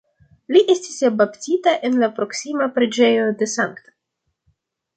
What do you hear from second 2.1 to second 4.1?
proksima preĝejo de Sankta.